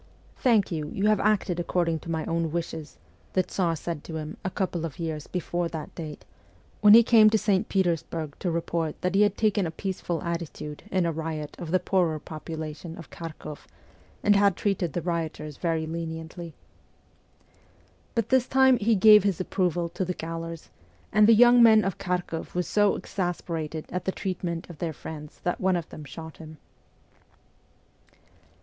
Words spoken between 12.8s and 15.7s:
of Kharkoff, and had treated the rioters